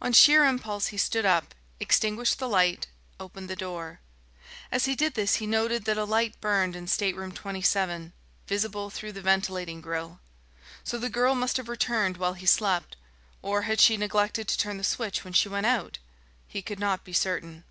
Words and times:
On 0.00 0.12
sheer 0.12 0.44
impulse 0.44 0.86
he 0.94 0.96
stood 0.96 1.26
up, 1.26 1.52
extinguished 1.80 2.38
the 2.38 2.48
light, 2.48 2.86
opened 3.18 3.50
the 3.50 3.56
door. 3.56 3.98
As 4.70 4.84
he 4.84 4.94
did 4.94 5.14
this 5.14 5.34
he 5.42 5.48
noted 5.48 5.84
that 5.84 5.98
a 5.98 6.04
light 6.04 6.40
burned 6.40 6.76
in 6.76 6.86
Stateroom 6.86 7.32
27, 7.32 8.12
visible 8.46 8.88
through 8.88 9.10
the 9.10 9.20
ventilating 9.20 9.80
grille. 9.80 10.20
So 10.84 10.96
the 10.96 11.10
girl 11.10 11.34
must 11.34 11.56
have 11.56 11.68
returned 11.68 12.18
while 12.18 12.34
he 12.34 12.46
slept. 12.46 12.96
Or 13.42 13.62
had 13.62 13.80
she 13.80 13.96
neglected 13.96 14.46
to 14.46 14.56
turn 14.56 14.78
the 14.78 14.84
switch 14.84 15.24
when 15.24 15.32
she 15.32 15.48
went 15.48 15.66
out? 15.66 15.98
He 16.46 16.62
could 16.62 16.78
not 16.78 17.02
be 17.02 17.12
certain. 17.12 17.64